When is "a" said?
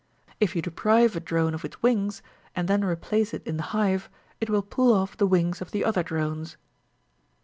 1.15-1.19